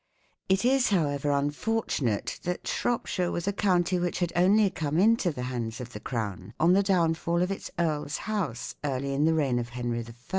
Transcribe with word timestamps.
It 0.49 0.65
is, 0.65 0.89
however, 0.89 1.29
unfortu 1.29 2.01
nate 2.01 2.39
that 2.41 2.65
Shropshire 2.65 3.31
was 3.31 3.47
a 3.47 3.53
county 3.53 3.99
which 3.99 4.17
had 4.17 4.33
only 4.35 4.71
come 4.71 4.97
into 4.97 5.29
the 5.31 5.43
hands 5.43 5.79
of 5.79 5.93
the 5.93 5.99
Crown 5.99 6.55
on 6.59 6.73
the 6.73 6.81
downfall 6.81 7.43
of 7.43 7.51
its 7.51 7.69
earls' 7.77 8.17
house 8.25 8.73
early 8.83 9.13
in 9.13 9.25
the 9.25 9.35
reign 9.35 9.59
of 9.59 9.69
Henry 9.69 9.99
I. 10.03 10.11